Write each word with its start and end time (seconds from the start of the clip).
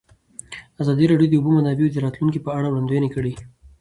ازادي 0.81 1.05
راډیو 1.11 1.29
د 1.29 1.33
د 1.33 1.37
اوبو 1.37 1.49
منابع 1.57 1.87
د 1.91 1.97
راتلونکې 2.05 2.39
په 2.43 2.51
اړه 2.57 2.67
وړاندوینې 2.69 3.09
کړې. 3.15 3.33